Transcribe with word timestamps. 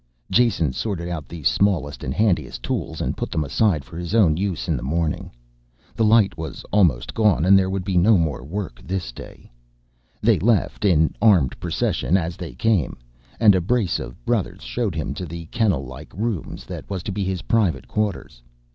Jason 0.31 0.73
sorted 0.73 1.07
out 1.07 1.27
the 1.27 1.43
smallest 1.43 2.03
and 2.03 2.11
handiest 2.11 2.63
tools 2.63 3.01
and 3.01 3.15
put 3.15 3.29
them 3.29 3.43
aside 3.43 3.85
for 3.85 3.99
his 3.99 4.15
own 4.15 4.35
use 4.35 4.67
in 4.67 4.75
the 4.75 4.81
morning. 4.81 5.29
The 5.93 6.03
light 6.03 6.35
was 6.39 6.65
almost 6.71 7.13
gone 7.13 7.45
and 7.45 7.55
there 7.55 7.69
would 7.69 7.83
be 7.83 7.97
no 7.97 8.17
more 8.17 8.43
work 8.43 8.81
this 8.81 9.11
day. 9.11 9.51
They 10.19 10.39
left, 10.39 10.85
in 10.85 11.13
armed 11.21 11.55
procession, 11.59 12.17
as 12.17 12.35
they 12.35 12.55
came, 12.55 12.97
and 13.39 13.53
a 13.53 13.61
brace 13.61 13.99
of 13.99 14.17
brothers 14.25 14.63
showed 14.63 14.95
him 14.95 15.13
to 15.13 15.25
the 15.27 15.45
kennellike 15.51 16.15
room 16.15 16.57
that 16.65 16.89
was 16.89 17.03
to 17.03 17.11
be 17.11 17.23
his 17.23 17.43
private 17.43 17.87
quarters. 17.87 18.41